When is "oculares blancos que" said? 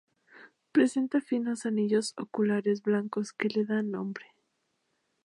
2.17-3.49